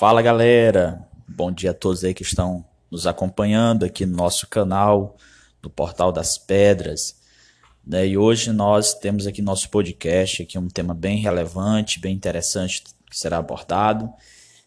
Fala 0.00 0.22
galera, 0.22 1.06
bom 1.28 1.52
dia 1.52 1.72
a 1.72 1.74
todos 1.74 2.02
aí 2.04 2.14
que 2.14 2.22
estão 2.22 2.64
nos 2.90 3.06
acompanhando 3.06 3.84
aqui 3.84 4.06
no 4.06 4.16
nosso 4.16 4.46
canal, 4.48 5.18
do 5.60 5.68
Portal 5.68 6.10
das 6.10 6.38
Pedras. 6.38 7.20
Né? 7.86 8.06
E 8.06 8.16
hoje 8.16 8.50
nós 8.50 8.94
temos 8.94 9.26
aqui 9.26 9.42
nosso 9.42 9.68
podcast, 9.68 10.42
aqui 10.42 10.58
um 10.58 10.68
tema 10.68 10.94
bem 10.94 11.18
relevante, 11.18 12.00
bem 12.00 12.14
interessante 12.14 12.82
que 13.10 13.18
será 13.18 13.36
abordado. 13.36 14.10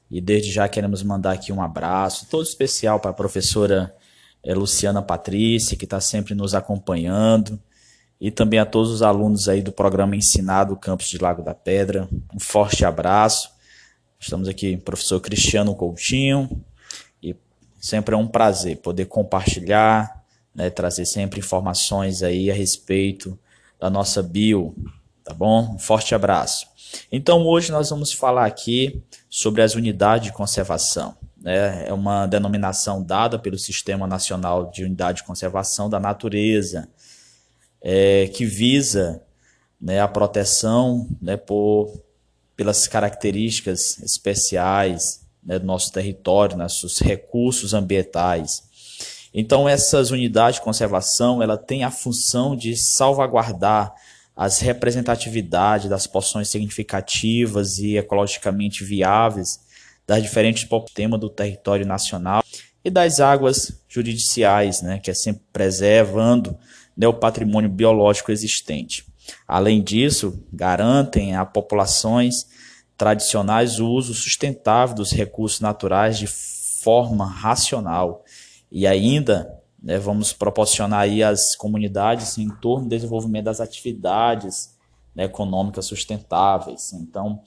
E 0.07 0.21
desde 0.21 0.51
já 0.51 0.69
queremos 0.69 1.01
mandar 1.01 1.31
aqui 1.31 1.51
um 1.51 1.63
abraço 1.63 2.27
todo 2.29 2.43
especial 2.43 2.99
para 2.99 3.09
a 3.09 3.15
professora 3.15 3.91
eh, 4.43 4.53
Luciana 4.53 5.01
Patrícia, 5.01 5.75
que 5.75 5.85
está 5.85 5.99
sempre 5.99 6.35
nos 6.35 6.53
acompanhando, 6.53 7.59
e 8.21 8.29
também 8.29 8.59
a 8.59 8.67
todos 8.67 8.91
os 8.91 9.01
alunos 9.01 9.49
aí 9.49 9.63
do 9.63 9.71
programa 9.71 10.15
Ensinado 10.15 10.77
Campus 10.77 11.07
de 11.07 11.17
Lago 11.17 11.41
da 11.41 11.55
Pedra. 11.55 12.07
Um 12.31 12.39
forte 12.39 12.85
abraço. 12.85 13.52
Estamos 14.23 14.47
aqui, 14.47 14.77
professor 14.77 15.19
Cristiano 15.19 15.75
Coutinho, 15.75 16.49
e 17.21 17.35
sempre 17.77 18.15
é 18.15 18.17
um 18.17 18.25
prazer 18.25 18.77
poder 18.77 19.03
compartilhar, 19.05 20.23
né, 20.55 20.69
trazer 20.69 21.05
sempre 21.05 21.39
informações 21.39 22.23
aí 22.23 22.49
a 22.49 22.53
respeito 22.53 23.37
da 23.77 23.89
nossa 23.89 24.23
bio, 24.23 24.73
tá 25.25 25.33
bom? 25.33 25.73
Um 25.75 25.77
forte 25.77 26.15
abraço. 26.15 26.65
Então 27.11 27.45
hoje 27.45 27.69
nós 27.69 27.89
vamos 27.89 28.13
falar 28.13 28.45
aqui 28.45 29.03
sobre 29.29 29.61
as 29.61 29.75
unidades 29.75 30.27
de 30.27 30.33
conservação. 30.33 31.17
Né? 31.37 31.89
É 31.89 31.91
uma 31.91 32.25
denominação 32.25 33.03
dada 33.03 33.37
pelo 33.37 33.59
Sistema 33.59 34.07
Nacional 34.07 34.71
de 34.71 34.85
Unidade 34.85 35.17
de 35.17 35.25
Conservação 35.25 35.89
da 35.89 35.99
Natureza, 35.99 36.87
é, 37.81 38.29
que 38.29 38.45
visa 38.45 39.21
né, 39.81 39.99
a 39.99 40.07
proteção 40.07 41.09
né, 41.21 41.35
por 41.35 42.01
pelas 42.55 42.87
características 42.87 43.99
especiais 43.99 45.25
né, 45.43 45.59
do 45.59 45.65
nosso 45.65 45.91
território, 45.91 46.57
nossos 46.57 46.99
recursos 46.99 47.73
ambientais. 47.73 48.63
Então, 49.33 49.67
essas 49.67 50.11
unidades 50.11 50.59
de 50.59 50.65
conservação, 50.65 51.41
ela 51.41 51.57
tem 51.57 51.83
a 51.83 51.89
função 51.89 52.55
de 52.55 52.75
salvaguardar 52.77 53.93
as 54.35 54.59
representatividades 54.59 55.89
das 55.89 56.07
porções 56.07 56.49
significativas 56.49 57.77
e 57.79 57.97
ecologicamente 57.97 58.83
viáveis 58.83 59.59
das 60.07 60.21
diferentes 60.21 60.67
temas 60.93 61.19
do 61.19 61.29
território 61.29 61.85
nacional 61.85 62.43
e 62.83 62.89
das 62.89 63.19
águas 63.19 63.81
juridiciais, 63.87 64.81
né, 64.81 64.99
que 64.99 65.09
é 65.09 65.13
sempre 65.13 65.43
preservando 65.51 66.57
né, 66.95 67.07
o 67.07 67.13
patrimônio 67.13 67.69
biológico 67.69 68.31
existente. 68.31 69.05
Além 69.47 69.81
disso, 69.81 70.43
garantem 70.51 71.35
a 71.35 71.45
populações 71.45 72.47
tradicionais 72.97 73.79
o 73.79 73.89
uso 73.89 74.13
sustentável 74.13 74.95
dos 74.95 75.11
recursos 75.11 75.59
naturais 75.59 76.17
de 76.17 76.27
forma 76.27 77.25
racional 77.25 78.23
e 78.71 78.85
ainda 78.85 79.59
né, 79.81 79.97
vamos 79.97 80.33
proporcionar 80.33 81.01
aí 81.01 81.21
às 81.21 81.55
comunidades 81.55 82.37
em 82.37 82.49
torno 82.49 82.85
do 82.85 82.89
desenvolvimento 82.89 83.45
das 83.45 83.59
atividades 83.59 84.77
né, 85.15 85.25
econômicas 85.25 85.85
sustentáveis. 85.85 86.93
Então, 86.93 87.41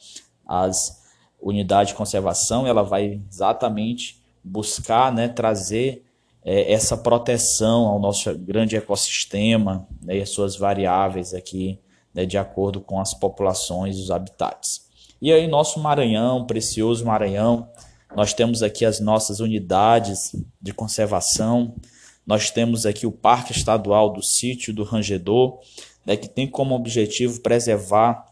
as 0.46 1.04
unidades 1.40 1.92
de 1.92 1.96
conservação 1.96 2.66
ela 2.66 2.82
vai 2.82 3.20
exatamente 3.28 4.22
buscar 4.42 5.12
né, 5.12 5.28
trazer 5.28 6.05
é, 6.46 6.72
essa 6.72 6.96
proteção 6.96 7.86
ao 7.86 7.98
nosso 7.98 8.32
grande 8.38 8.76
ecossistema 8.76 9.84
né, 10.00 10.18
e 10.18 10.22
as 10.22 10.30
suas 10.30 10.54
variáveis 10.54 11.34
aqui, 11.34 11.80
né, 12.14 12.24
de 12.24 12.38
acordo 12.38 12.80
com 12.80 13.00
as 13.00 13.12
populações 13.12 13.96
e 13.96 14.00
os 14.00 14.12
habitats. 14.12 14.86
E 15.20 15.32
aí, 15.32 15.48
nosso 15.48 15.80
Maranhão, 15.80 16.46
precioso 16.46 17.04
Maranhão, 17.04 17.68
nós 18.14 18.32
temos 18.32 18.62
aqui 18.62 18.84
as 18.84 19.00
nossas 19.00 19.40
unidades 19.40 20.36
de 20.62 20.72
conservação, 20.72 21.74
nós 22.24 22.48
temos 22.48 22.86
aqui 22.86 23.08
o 23.08 23.12
Parque 23.12 23.50
Estadual 23.50 24.12
do 24.12 24.22
Sítio 24.22 24.72
do 24.72 24.84
Rangedor, 24.84 25.58
né, 26.06 26.16
que 26.16 26.28
tem 26.28 26.46
como 26.46 26.76
objetivo 26.76 27.40
preservar 27.40 28.24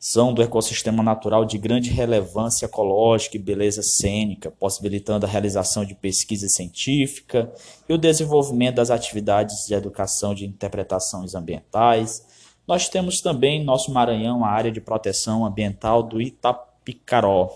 são 0.00 0.32
do 0.32 0.42
ecossistema 0.42 1.02
natural 1.02 1.44
de 1.44 1.58
grande 1.58 1.90
relevância 1.90 2.64
ecológica 2.64 3.36
e 3.36 3.38
beleza 3.38 3.82
cênica, 3.82 4.50
possibilitando 4.50 5.26
a 5.26 5.28
realização 5.28 5.84
de 5.84 5.94
pesquisa 5.94 6.48
científica 6.48 7.52
e 7.86 7.92
o 7.92 7.98
desenvolvimento 7.98 8.76
das 8.76 8.90
atividades 8.90 9.66
de 9.66 9.74
educação 9.74 10.34
de 10.34 10.46
interpretações 10.46 11.34
ambientais. 11.34 12.26
Nós 12.66 12.88
temos 12.88 13.20
também 13.20 13.60
em 13.60 13.64
nosso 13.64 13.92
Maranhão 13.92 14.42
a 14.42 14.48
área 14.48 14.72
de 14.72 14.80
proteção 14.80 15.44
ambiental 15.44 16.02
do 16.02 16.18
Itapicaró, 16.18 17.50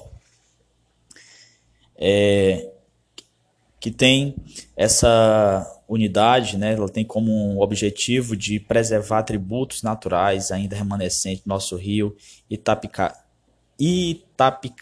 é, 1.96 2.72
que 3.80 3.90
tem 3.90 4.36
essa 4.76 5.73
unidade, 5.88 6.56
né, 6.56 6.72
ela 6.74 6.88
tem 6.88 7.04
como 7.04 7.60
objetivo 7.62 8.36
de 8.36 8.58
preservar 8.58 9.18
atributos 9.18 9.82
naturais 9.82 10.50
ainda 10.50 10.74
remanescentes 10.76 11.44
do 11.44 11.48
nosso 11.48 11.76
rio 11.76 12.16
Itapica, 12.48 13.14
Itapiracó, 13.78 14.78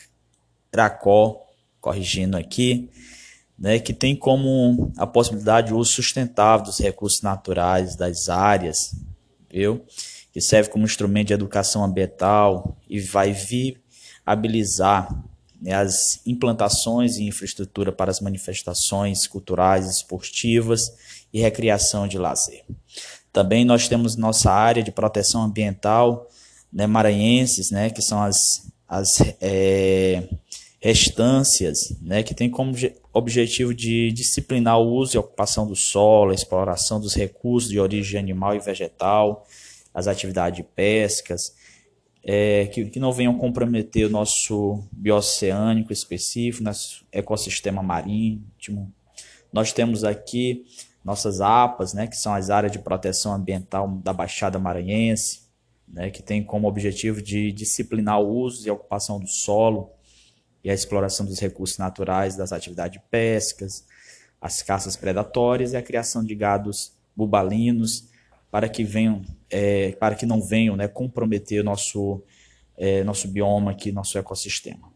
corrigindo 1.81 2.37
aqui, 2.37 2.89
né, 3.59 3.79
que 3.79 3.93
tem 3.93 4.15
como 4.15 4.93
a 4.97 5.07
possibilidade 5.07 5.69
de 5.69 5.75
uso 5.75 5.93
sustentável 5.93 6.67
dos 6.67 6.79
recursos 6.79 7.23
naturais 7.23 7.97
das 7.97 8.29
áreas, 8.29 8.95
viu? 9.51 9.85
que 10.33 10.41
serve 10.41 10.71
como 10.71 10.85
instrumento 10.85 11.29
de 11.29 11.35
educação 11.35 11.85
ambiental 11.85 12.77
e 12.89 12.99
vai 12.99 13.33
viabilizar 13.33 15.15
as 15.71 16.21
implantações 16.27 17.17
e 17.17 17.25
infraestrutura 17.25 17.93
para 17.93 18.11
as 18.11 18.21
manifestações 18.21 19.27
culturais, 19.27 19.89
esportivas 19.89 20.93
e 21.33 21.41
recreação 21.41 22.09
de 22.09 22.19
lazer. 22.19 22.65
Também 23.33 23.65
nós 23.65 23.89
temos 23.89 24.17
nossa 24.17 24.51
área 24.51 24.83
de 24.83 24.91
proteção 24.91 25.43
ambiental 25.43 26.29
né, 26.73 26.87
maranhenses, 26.87 27.71
né, 27.71 27.91
que 27.91 28.03
são 28.03 28.23
as, 28.23 28.37
as 28.89 29.09
é, 29.41 30.29
restâncias, 30.81 31.95
né, 32.01 32.23
que 32.23 32.35
tem 32.35 32.51
como 32.51 32.75
objetivo 33.13 33.75
de 33.75 34.11
disciplinar 34.11 34.79
o 34.81 34.89
uso 34.95 35.17
e 35.17 35.19
ocupação 35.19 35.67
do 35.67 35.77
solo, 35.77 36.33
a 36.33 36.35
exploração 36.35 36.99
dos 36.99 37.15
recursos 37.15 37.71
de 37.71 37.79
origem 37.79 38.19
animal 38.19 38.55
e 38.57 38.59
vegetal, 38.59 39.47
as 39.95 40.07
atividades 40.07 40.57
de 40.57 40.63
pescas, 40.63 41.55
é, 42.25 42.67
que, 42.67 42.85
que, 42.87 43.01
não 43.01 43.13
venham 43.13 43.37
comprometer 43.37 44.07
o 44.07 44.11
nosso 44.11 44.83
bioceânico 44.93 45.93
específico, 45.93 46.63
nosso 46.63 47.05
ecossistema 47.11 47.83
marítimo. 47.83 48.93
Nós 49.53 49.73
temos 49.73 50.05
aqui 50.05 50.65
nossas 51.05 51.41
APAs, 51.41 51.93
né, 51.93 52.07
que 52.07 52.17
são 52.17 52.33
as 52.33 52.49
áreas 52.49 52.73
de 52.73 52.79
proteção 52.79 53.35
ambiental 53.35 53.89
da 53.89 54.13
Baixada 54.13 54.59
Maranhense, 54.59 55.43
né, 55.89 56.11
que 56.11 56.23
tem 56.23 56.45
como 56.45 56.69
objetivo 56.69 57.21
de 57.21 57.51
disciplinar 57.51 58.21
o 58.21 58.29
uso 58.29 58.67
e 58.67 58.71
a 58.71 58.73
ocupação 58.73 59.19
do 59.19 59.27
solo 59.27 59.91
e 60.63 60.71
a 60.71 60.75
exploração 60.75 61.27
dos 61.27 61.41
recursos 61.41 61.77
naturais 61.77 62.37
das 62.37 62.53
atividades 62.53 63.01
de 63.01 63.05
pescas, 63.11 63.85
as 64.41 64.63
caças 64.63 64.97
predatórias 64.97 65.73
e 65.73 65.77
a 65.77 65.83
criação 65.83 66.25
de 66.25 66.35
gados 66.37 66.93
bubalinos 67.17 68.12
para 68.53 68.69
que 68.69 68.85
venham, 68.85 69.23
é, 69.49 69.93
para 69.93 70.15
que 70.15 70.27
não 70.27 70.43
venham 70.43 70.77
né, 70.77 70.87
comprometer 70.87 71.65
nosso, 71.65 72.23
é, 72.77 73.03
nosso 73.03 73.27
bioma 73.27 73.71
aqui, 73.71 73.91
nosso 73.91 74.19
ecossistema. 74.19 74.93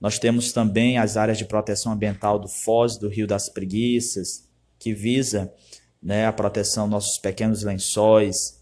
Nós 0.00 0.18
temos 0.18 0.52
também 0.52 0.98
as 0.98 1.16
áreas 1.16 1.38
de 1.38 1.44
proteção 1.44 1.92
ambiental 1.92 2.36
do 2.36 2.48
Foz, 2.48 2.96
do 2.96 3.08
Rio 3.08 3.24
das 3.24 3.48
Preguiças, 3.48 4.48
que 4.76 4.92
visa 4.92 5.54
né, 6.02 6.26
a 6.26 6.32
proteção 6.32 6.86
dos 6.86 6.90
nossos 6.90 7.18
pequenos 7.18 7.62
lençóis 7.62 8.60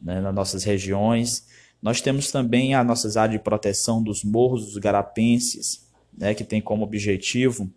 né, 0.00 0.20
nas 0.20 0.34
nossas 0.34 0.62
regiões. 0.62 1.48
Nós 1.82 2.00
temos 2.00 2.30
também 2.30 2.76
as 2.76 2.86
nossas 2.86 3.16
áreas 3.16 3.40
de 3.40 3.42
proteção 3.42 4.00
dos 4.00 4.22
morros 4.22 4.66
dos 4.66 4.76
garapenses, 4.76 5.90
né, 6.16 6.32
que 6.32 6.44
tem 6.44 6.60
como 6.60 6.84
objetivo 6.84 7.68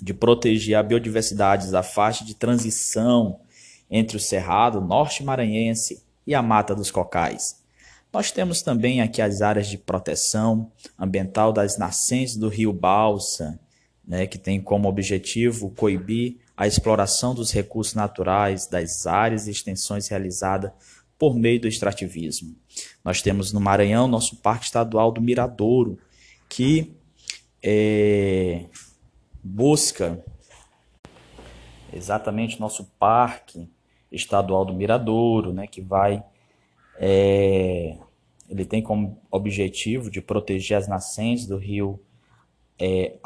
de 0.00 0.14
proteger 0.14 0.76
a 0.76 0.82
biodiversidade 0.82 1.72
da 1.72 1.82
faixa 1.82 2.24
de 2.24 2.36
transição 2.36 3.40
entre 3.96 4.16
o 4.16 4.20
Cerrado 4.20 4.80
Norte 4.80 5.22
Maranhense 5.22 6.02
e 6.26 6.34
a 6.34 6.42
Mata 6.42 6.74
dos 6.74 6.90
Cocais. 6.90 7.62
Nós 8.12 8.32
temos 8.32 8.60
também 8.60 9.00
aqui 9.00 9.22
as 9.22 9.40
áreas 9.40 9.68
de 9.68 9.78
proteção 9.78 10.72
ambiental 10.98 11.52
das 11.52 11.78
nascentes 11.78 12.36
do 12.36 12.48
rio 12.48 12.72
Balsa, 12.72 13.56
né, 14.04 14.26
que 14.26 14.36
tem 14.36 14.60
como 14.60 14.88
objetivo 14.88 15.70
coibir 15.70 16.38
a 16.56 16.66
exploração 16.66 17.36
dos 17.36 17.52
recursos 17.52 17.94
naturais 17.94 18.66
das 18.66 19.06
áreas 19.06 19.46
e 19.46 19.52
extensões 19.52 20.08
realizada 20.08 20.74
por 21.16 21.36
meio 21.36 21.60
do 21.60 21.68
extrativismo. 21.68 22.56
Nós 23.04 23.22
temos 23.22 23.52
no 23.52 23.60
Maranhão 23.60 24.08
nosso 24.08 24.34
Parque 24.36 24.64
Estadual 24.64 25.12
do 25.12 25.20
Miradouro, 25.20 26.00
que 26.48 26.96
é, 27.62 28.64
busca 29.40 30.20
exatamente 31.92 32.58
nosso 32.58 32.86
parque 32.98 33.68
estadual 34.14 34.64
do 34.64 34.72
Miradouro, 34.72 35.52
né, 35.52 35.66
que 35.66 35.80
vai 35.80 36.22
é, 36.96 37.96
ele 38.48 38.64
tem 38.64 38.82
como 38.82 39.18
objetivo 39.30 40.10
de 40.10 40.20
proteger 40.20 40.78
as 40.78 40.86
nascentes 40.86 41.46
do 41.46 41.56
rio 41.56 42.00
é, 42.78 43.16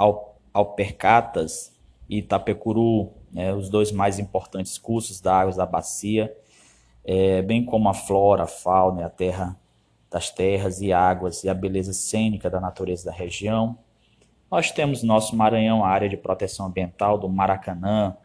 Alpercatas 0.53 1.77
e 2.09 2.19
Itapecuru, 2.19 3.13
né, 3.31 3.53
os 3.53 3.69
dois 3.69 3.93
mais 3.93 4.19
importantes 4.19 4.79
cursos 4.79 5.21
da 5.21 5.41
água 5.41 5.55
da 5.55 5.67
bacia, 5.67 6.35
é, 7.05 7.43
bem 7.43 7.65
como 7.65 7.89
a 7.89 7.95
flora, 7.95 8.45
a 8.45 8.47
fauna 8.47 9.07
a 9.07 9.11
terra 9.11 9.59
das 10.11 10.31
terras 10.31 10.81
e 10.81 10.93
águas 10.93 11.45
e 11.45 11.49
a 11.49 11.55
beleza 11.55 11.93
cênica 11.93 12.49
da 12.49 12.61
natureza 12.61 13.11
da 13.11 13.13
região. 13.13 13.79
Nós 14.51 14.71
temos 14.71 15.03
nosso 15.03 15.37
Maranhão, 15.37 15.85
a 15.85 15.89
área 15.89 16.09
de 16.09 16.17
proteção 16.17 16.67
ambiental 16.67 17.19
do 17.19 17.29
Maracanã, 17.29 18.17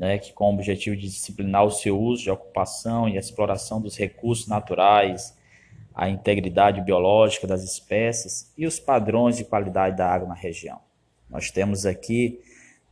né, 0.00 0.16
que 0.16 0.32
com 0.32 0.46
o 0.46 0.54
objetivo 0.54 0.96
de 0.96 1.02
disciplinar 1.02 1.62
o 1.62 1.70
seu 1.70 2.00
uso 2.00 2.22
de 2.22 2.30
ocupação 2.30 3.06
e 3.06 3.18
exploração 3.18 3.82
dos 3.82 3.98
recursos 3.98 4.48
naturais, 4.48 5.36
a 5.94 6.08
integridade 6.08 6.80
biológica 6.80 7.46
das 7.46 7.62
espécies 7.62 8.50
e 8.56 8.66
os 8.66 8.80
padrões 8.80 9.36
de 9.36 9.44
qualidade 9.44 9.98
da 9.98 10.10
água 10.10 10.26
na 10.26 10.34
região. 10.34 10.80
Nós 11.28 11.50
temos 11.50 11.84
aqui 11.84 12.40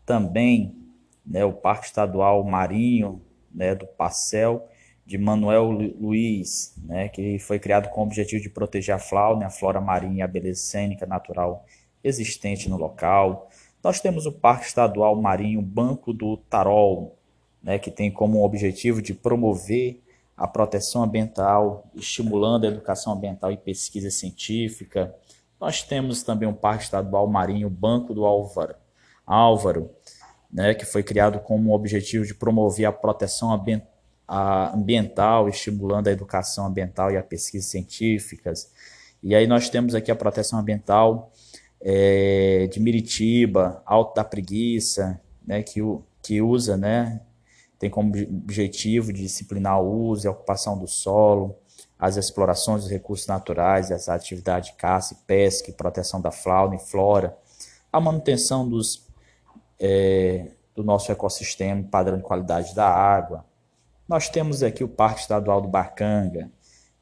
também 0.05 0.77
né, 1.25 1.47
o 1.47 1.53
Parque 1.55 1.87
Estadual 1.87 2.45
Marinho 2.45 3.23
né, 3.51 3.75
do 3.75 3.87
Parcel 3.87 4.69
de 5.07 5.17
Manuel 5.17 5.71
Luiz, 5.71 6.75
né, 6.85 7.09
que 7.09 7.39
foi 7.39 7.59
criado 7.59 7.89
com 7.89 8.03
o 8.03 8.05
objetivo 8.05 8.43
de 8.43 8.51
proteger 8.51 8.95
a 8.95 8.99
a 8.99 9.51
flora 9.51 9.81
marinha 9.81 10.19
e 10.19 10.23
a 10.23 10.29
beleza 10.29 10.61
cênica 10.61 11.07
natural 11.07 11.65
existente 12.05 12.69
no 12.69 12.77
local. 12.77 13.49
Nós 13.88 14.00
temos 14.02 14.26
o 14.26 14.32
Parque 14.32 14.67
Estadual 14.67 15.17
Marinho 15.17 15.62
Banco 15.62 16.12
do 16.12 16.37
Tarol, 16.37 17.17
né, 17.62 17.79
que 17.79 17.90
tem 17.90 18.11
como 18.11 18.44
objetivo 18.44 19.00
de 19.00 19.14
promover 19.14 20.02
a 20.37 20.46
proteção 20.46 21.02
ambiental, 21.02 21.87
estimulando 21.94 22.67
a 22.67 22.69
educação 22.69 23.14
ambiental 23.14 23.50
e 23.50 23.56
pesquisa 23.56 24.11
científica. 24.11 25.14
Nós 25.58 25.82
temos 25.82 26.23
também 26.23 26.46
o 26.46 26.52
Parque 26.52 26.85
Estadual 26.85 27.26
Marinho 27.29 27.70
Banco 27.70 28.12
do 28.12 28.26
Álvaro, 28.26 28.75
Álvaro 29.26 29.88
né, 30.52 30.75
que 30.75 30.85
foi 30.85 31.02
criado 31.02 31.38
com 31.38 31.58
o 31.58 31.73
objetivo 31.73 32.26
de 32.26 32.35
promover 32.35 32.85
a 32.85 32.93
proteção 32.93 33.58
ambiental, 34.75 35.49
estimulando 35.49 36.08
a 36.08 36.12
educação 36.12 36.67
ambiental 36.67 37.11
e 37.11 37.17
a 37.17 37.23
pesquisa 37.23 37.67
científicas. 37.67 38.70
E 39.23 39.35
aí 39.35 39.46
nós 39.46 39.70
temos 39.70 39.94
aqui 39.94 40.11
a 40.11 40.14
proteção 40.14 40.58
ambiental 40.58 41.32
é, 41.81 42.69
de 42.71 42.81
Miritiba, 42.81 43.83
Alto 43.87 44.15
da 44.15 44.25
Preguiça, 44.25 45.21
né, 45.47 45.63
que, 45.63 45.81
que 46.23 46.43
usa, 46.43 46.77
né, 46.77 47.21
tem 47.79 47.89
como 47.89 48.13
objetivo 48.17 49.13
de 49.13 49.23
disciplinar 49.23 49.81
o 49.81 50.09
uso 50.09 50.27
e 50.27 50.29
a 50.29 50.33
ocupação 50.33 50.77
do 50.79 50.89
solo, 50.89 51.57
as 51.99 52.17
explorações 52.17 52.83
dos 52.83 52.91
recursos 52.91 53.27
naturais, 53.27 53.91
as 53.91 54.09
atividades 54.09 54.71
de 54.71 54.77
caça 54.77 55.15
e 55.15 55.17
pesca, 55.27 55.73
proteção 55.73 56.21
da 56.21 56.31
fauna 56.31 56.77
e 56.77 56.79
flora, 56.79 57.37
a 57.93 58.01
manutenção 58.01 58.69
dos, 58.69 59.07
é, 59.81 60.49
do 60.75 60.85
nosso 60.85 61.11
ecossistema, 61.11 61.83
padrão 61.83 62.17
de 62.17 62.23
qualidade 62.23 62.75
da 62.75 62.89
água. 62.89 63.45
Nós 64.09 64.29
temos 64.29 64.63
aqui 64.63 64.83
o 64.83 64.89
Parque 64.89 65.21
Estadual 65.21 65.61
do 65.61 65.69
Barcanga, 65.69 66.51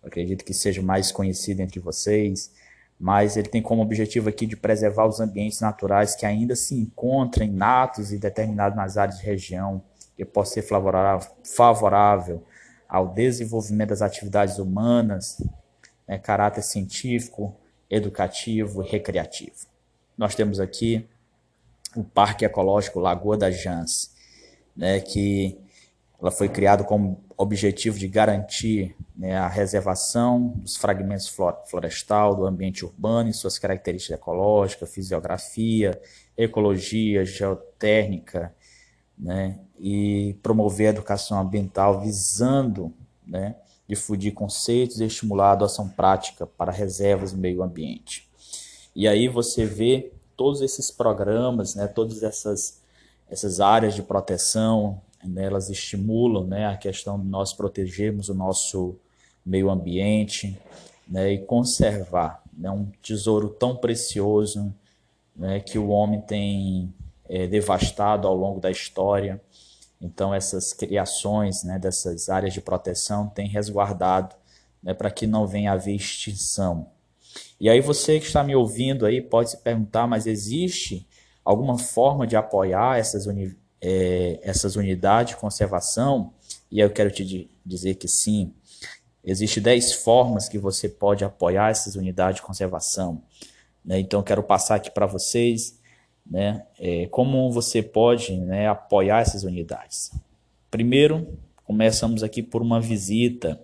acredito 0.03 0.45
que 0.45 0.55
seja 0.55 0.83
mais 0.83 1.11
conhecido 1.11 1.61
entre 1.61 1.81
vocês, 1.81 2.53
mas 2.99 3.37
ele 3.37 3.49
tem 3.49 3.61
como 3.61 3.83
objetivo 3.83 4.29
aqui 4.29 4.47
de 4.47 4.57
preservar 4.57 5.07
os 5.07 5.21
ambientes 5.21 5.61
naturais 5.61 6.15
que 6.15 6.25
ainda 6.25 6.57
se 6.57 6.75
encontram 6.75 7.45
inatos 7.45 8.13
e 8.13 8.19
determinados 8.19 8.77
nas 8.77 8.97
áreas 8.97 9.19
de 9.19 9.25
região, 9.25 9.83
que 10.17 10.25
possa 10.25 10.55
ser 10.55 10.63
favorável, 10.63 12.43
ao 12.89 13.09
desenvolvimento 13.09 13.91
das 13.91 14.01
atividades 14.01 14.59
humanas, 14.59 15.43
né, 16.09 16.17
caráter 16.19 16.63
científico, 16.63 17.55
educativo 17.91 18.83
e 18.83 18.89
recreativo. 18.89 19.67
Nós 20.17 20.35
temos 20.35 20.59
aqui 20.59 21.07
o 21.95 22.03
Parque 22.03 22.45
Ecológico 22.45 23.01
Lagoa 23.01 23.37
da 23.37 23.51
Jans, 23.51 24.13
né, 24.75 25.01
que 25.01 25.59
ela 26.21 26.31
foi 26.31 26.49
criada 26.49 26.83
com 26.83 27.13
o 27.13 27.19
objetivo 27.37 27.99
de 27.99 28.09
garantir 28.09 28.97
né, 29.15 29.37
a 29.37 29.49
reservação 29.49 30.49
dos 30.57 30.77
fragmentos 30.77 31.29
florestal 31.69 32.35
do 32.35 32.47
ambiente 32.47 32.85
urbano 32.85 33.29
e 33.29 33.35
suas 33.35 33.59
características 33.59 34.19
ecológicas, 34.19 34.93
fisiografia, 34.93 36.01
ecologia, 36.37 37.25
geotérmica, 37.25 38.55
né, 39.19 39.59
e 39.79 40.37
promover 40.43 40.89
a 40.89 40.91
educação 40.91 41.41
ambiental 41.41 42.01
visando 42.01 42.93
né, 43.27 43.57
difundir 43.89 44.33
conceitos 44.33 45.01
e 45.01 45.05
estimular 45.05 45.51
a 45.51 45.53
adoção 45.53 45.89
prática 45.89 46.47
para 46.47 46.73
reservas 46.73 47.33
do 47.33 47.39
meio 47.39 47.63
ambiente. 47.63 48.29
E 48.95 49.07
aí 49.07 49.29
você 49.29 49.65
vê 49.65 50.13
todos 50.37 50.61
esses 50.61 50.91
programas, 50.91 51.75
né, 51.75 51.87
todas 51.87 52.23
essas, 52.23 52.83
essas 53.29 53.61
áreas 53.61 53.95
de 53.95 54.03
proteção, 54.03 55.01
né, 55.29 55.45
elas 55.45 55.71
estimulam 55.71 56.47
né, 56.47 56.67
a 56.67 56.77
questão 56.77 57.19
de 57.21 57.27
nós 57.27 57.53
protegermos 57.53 58.29
o 58.29 58.35
nosso 58.35 58.97
meio 59.45 59.71
ambiente 59.71 60.59
né, 61.07 61.33
e 61.33 61.39
conservar 61.39 62.43
né, 62.57 62.71
um 62.71 62.87
tesouro 63.03 63.49
tão 63.49 63.77
precioso 63.77 64.75
né, 65.35 65.61
que 65.61 65.79
o 65.79 65.89
homem 65.89 66.21
tem 66.21 66.93
é, 67.29 67.47
devastado 67.47 68.27
ao 68.27 68.35
longo 68.35 68.61
da 68.61 68.71
história. 68.71 69.41
Então, 70.01 70.35
essas 70.35 70.73
criações 70.73 71.63
né, 71.65 71.79
dessas 71.79 72.29
áreas 72.29 72.55
de 72.55 72.61
proteção 72.61 73.29
têm 73.29 73.49
resguardado 73.49 74.35
né, 74.83 74.95
para 74.95 75.11
que 75.11 75.27
não 75.27 75.47
venha 75.47 75.71
a 75.71 75.75
haver 75.75 75.95
extinção. 75.95 76.89
E 77.61 77.69
aí 77.69 77.81
você 77.81 78.19
que 78.19 78.27
está 78.27 78.43
me 78.43 78.55
ouvindo 78.55 79.07
aí 79.07 79.21
pode 79.21 79.51
se 79.51 79.59
perguntar, 79.59 80.07
mas 80.07 80.27
existe 80.27 81.07
alguma 81.45 81.79
forma 81.79 82.27
de 82.27 82.37
apoiar 82.37 82.99
essas, 82.99 83.27
uni 83.27 83.57
é, 83.81 84.41
essas 84.43 84.77
unidades 84.77 85.35
de 85.35 85.41
conservação? 85.41 86.33
E 86.71 86.81
eu 86.81 86.91
quero 86.91 87.11
te 87.11 87.51
dizer 87.65 87.95
que 87.95 88.09
sim. 88.09 88.53
Existem 89.25 89.63
10 89.63 89.95
formas 89.95 90.49
que 90.49 90.59
você 90.59 90.89
pode 90.89 91.25
apoiar 91.25 91.71
essas 91.71 91.97
unidades 91.97 92.37
de 92.37 92.47
conservação. 92.47 93.23
Né? 93.85 93.99
Então, 93.99 94.23
quero 94.23 94.43
passar 94.43 94.77
aqui 94.77 94.91
para 94.91 95.07
vocês 95.07 95.79
né, 96.29 96.65
é, 96.79 97.07
como 97.07 97.51
você 97.53 97.83
pode 97.83 98.37
né, 98.37 98.69
apoiar 98.69 99.21
essas 99.21 99.45
unidades. 99.45 100.11
Primeiro, 100.71 101.39
começamos 101.65 102.23
aqui 102.23 102.43
por 102.43 102.63
uma 102.63 102.81
visita. 102.81 103.61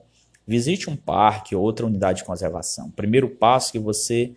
Visite 0.47 0.91
um 0.91 0.97
parque 0.97 1.55
ou 1.55 1.62
outra 1.62 1.87
unidade 1.87 2.19
de 2.19 2.25
conservação. 2.25 2.91
Primeiro 2.91 3.29
passo 3.29 3.73
que 3.73 3.79
você 3.79 4.32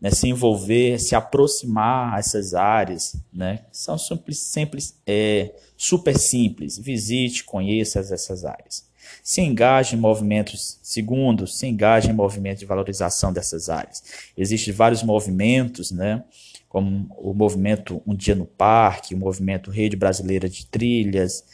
né, 0.00 0.10
se 0.10 0.28
envolver, 0.28 0.98
se 0.98 1.14
aproximar 1.14 2.14
a 2.14 2.18
essas 2.18 2.54
áreas, 2.54 3.16
né, 3.32 3.60
são 3.72 3.96
simples, 3.98 4.38
simples, 4.38 4.94
é, 5.06 5.54
super 5.76 6.16
simples. 6.16 6.78
Visite, 6.78 7.44
conheça 7.44 8.00
essas 8.00 8.44
áreas. 8.44 8.86
Se 9.22 9.40
engaje 9.40 9.96
em 9.96 9.98
movimentos, 9.98 10.78
segundo, 10.82 11.46
se 11.46 11.66
engaje 11.66 12.10
em 12.10 12.12
movimentos 12.12 12.60
de 12.60 12.66
valorização 12.66 13.32
dessas 13.32 13.68
áreas. 13.68 14.02
Existem 14.36 14.72
vários 14.72 15.02
movimentos, 15.02 15.90
né, 15.90 16.22
como 16.68 17.06
o 17.16 17.32
movimento 17.32 18.02
Um 18.06 18.14
Dia 18.14 18.34
no 18.34 18.44
Parque, 18.44 19.14
o 19.14 19.18
movimento 19.18 19.70
Rede 19.70 19.96
Brasileira 19.96 20.48
de 20.48 20.66
Trilhas, 20.66 21.44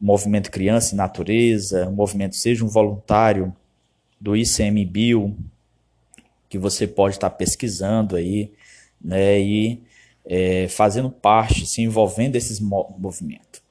o 0.00 0.04
movimento 0.04 0.50
Criança 0.50 0.94
e 0.94 0.96
Natureza, 0.96 1.88
o 1.88 1.92
movimento 1.92 2.36
Seja 2.36 2.64
um 2.64 2.68
Voluntário 2.68 3.54
do 4.20 4.36
ICMBio, 4.36 5.36
que 6.48 6.58
você 6.58 6.86
pode 6.86 7.16
estar 7.16 7.30
pesquisando 7.30 8.16
aí, 8.16 8.52
né, 9.00 9.40
e 9.40 9.82
é, 10.24 10.68
fazendo 10.68 11.10
parte, 11.10 11.66
se 11.66 11.80
envolvendo 11.82 12.34
nesses 12.34 12.60
movimentos. 12.60 13.62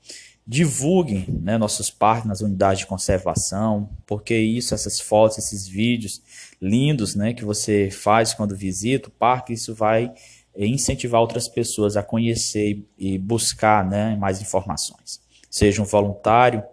Divulguem 0.46 1.26
né, 1.42 1.58
nossos 1.58 1.90
parques 1.90 2.28
nas 2.28 2.42
unidades 2.42 2.80
de 2.80 2.88
conservação, 2.88 3.90
porque 4.06 4.36
isso, 4.38 4.74
essas 4.74 5.00
fotos, 5.00 5.38
esses 5.38 5.68
vídeos 5.68 6.22
lindos 6.62 7.16
né, 7.16 7.34
que 7.34 7.44
você 7.44 7.90
faz 7.92 8.34
quando 8.34 8.56
visita 8.56 9.10
o 9.10 9.12
parque, 9.12 9.54
isso 9.54 9.76
vai 9.76 10.14
incentivar 10.56 11.22
outras 11.22 11.48
pessoas 11.48 11.96
a 11.98 12.02
conhecer 12.02 12.84
e 12.98 13.18
buscar 13.18 13.88
né, 13.88 14.16
mais 14.16 14.42
informações. 14.42 15.22
Seja 15.50 15.82
um 15.82 15.86
voluntário, 15.86 16.64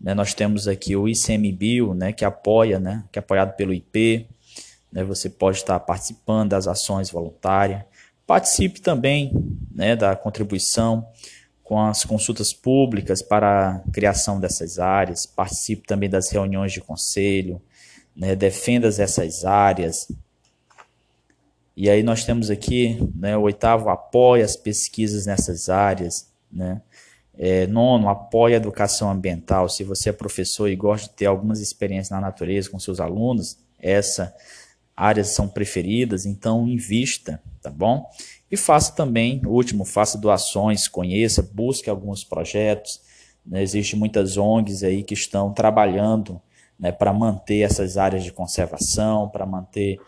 né, 0.00 0.14
nós 0.14 0.34
temos 0.34 0.68
aqui 0.68 0.94
o 0.94 1.08
ICMBio, 1.08 1.94
né, 1.94 2.12
que 2.12 2.24
apoia, 2.24 2.78
né, 2.78 3.04
que 3.10 3.18
é 3.18 3.20
apoiado 3.20 3.56
pelo 3.56 3.72
IP, 3.72 4.28
né, 4.94 5.04
você 5.04 5.28
pode 5.28 5.58
estar 5.58 5.78
participando 5.80 6.50
das 6.50 6.66
ações 6.66 7.10
voluntárias. 7.10 7.82
Participe 8.26 8.80
também 8.80 9.32
né, 9.70 9.94
da 9.94 10.16
contribuição 10.16 11.06
com 11.62 11.80
as 11.80 12.04
consultas 12.04 12.54
públicas 12.54 13.20
para 13.20 13.76
a 13.76 13.90
criação 13.90 14.38
dessas 14.38 14.78
áreas, 14.78 15.26
participe 15.26 15.86
também 15.86 16.08
das 16.08 16.30
reuniões 16.30 16.72
de 16.72 16.80
conselho, 16.80 17.60
né, 18.14 18.36
defenda 18.36 18.86
essas 18.86 19.44
áreas, 19.44 20.08
e 21.76 21.90
aí 21.90 22.02
nós 22.02 22.24
temos 22.24 22.50
aqui 22.50 22.98
né, 23.16 23.36
o 23.36 23.42
oitavo, 23.42 23.88
apoia 23.88 24.44
as 24.44 24.56
pesquisas 24.56 25.26
nessas 25.26 25.68
áreas. 25.68 26.30
Né? 26.50 26.80
É, 27.36 27.66
nono, 27.66 28.08
apoia 28.08 28.56
a 28.56 28.58
educação 28.58 29.10
ambiental. 29.10 29.68
Se 29.68 29.82
você 29.82 30.10
é 30.10 30.12
professor 30.12 30.68
e 30.68 30.76
gosta 30.76 31.08
de 31.08 31.16
ter 31.16 31.26
algumas 31.26 31.60
experiências 31.60 32.10
na 32.10 32.20
natureza 32.20 32.70
com 32.70 32.78
seus 32.78 33.00
alunos, 33.00 33.58
essas 33.80 34.32
áreas 34.96 35.28
são 35.28 35.48
preferidas, 35.48 36.24
então 36.26 36.68
invista, 36.68 37.42
tá 37.60 37.70
bom? 37.70 38.08
E 38.50 38.56
faça 38.56 38.94
também, 38.94 39.40
último, 39.44 39.84
faça 39.84 40.16
doações, 40.16 40.86
conheça, 40.86 41.42
busque 41.42 41.90
alguns 41.90 42.22
projetos. 42.22 43.00
Né? 43.44 43.62
Existem 43.62 43.98
muitas 43.98 44.36
ONGs 44.36 44.84
aí 44.84 45.02
que 45.02 45.14
estão 45.14 45.52
trabalhando 45.52 46.40
né, 46.78 46.92
para 46.92 47.12
manter 47.12 47.60
essas 47.60 47.96
áreas 47.96 48.22
de 48.22 48.32
conservação, 48.32 49.28
para 49.28 49.44
manter 49.44 49.98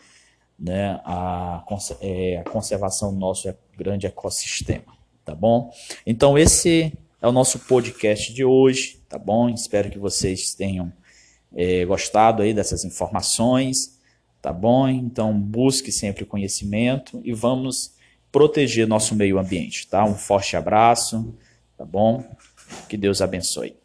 né, 0.57 0.99
a, 1.03 1.63
é, 2.01 2.37
a 2.37 2.49
conservação 2.49 3.13
do 3.13 3.19
nosso 3.19 3.53
grande 3.77 4.07
ecossistema, 4.07 4.97
tá 5.23 5.35
bom? 5.35 5.71
Então 6.05 6.37
esse 6.37 6.93
é 7.21 7.27
o 7.27 7.31
nosso 7.31 7.59
podcast 7.59 8.33
de 8.33 8.43
hoje, 8.43 9.01
tá 9.07 9.17
bom? 9.17 9.49
Espero 9.49 9.89
que 9.89 9.99
vocês 9.99 10.53
tenham 10.53 10.91
é, 11.55 11.85
gostado 11.85 12.41
aí 12.41 12.53
dessas 12.53 12.83
informações, 12.83 13.96
tá 14.47 14.53
bom? 14.53 14.87
Então 14.87 15.37
busque 15.37 15.91
sempre 15.91 16.23
conhecimento 16.23 17.19
e 17.25 17.33
vamos 17.33 17.95
proteger 18.31 18.87
nosso 18.87 19.13
meio 19.13 19.37
ambiente, 19.37 19.85
tá? 19.87 20.05
Um 20.05 20.15
forte 20.15 20.55
abraço, 20.55 21.35
tá 21.77 21.83
bom? 21.83 22.23
Que 22.87 22.95
Deus 22.95 23.21
abençoe. 23.21 23.75